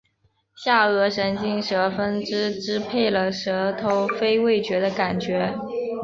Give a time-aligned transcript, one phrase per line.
[0.55, 5.55] 下颌神经舌分支支配了舌头非味觉的感觉